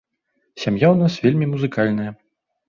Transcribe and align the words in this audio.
Сям'я 0.61 0.87
ў 0.93 0.95
нас 1.01 1.19
вельмі 1.27 1.49
музыкальная. 1.53 2.09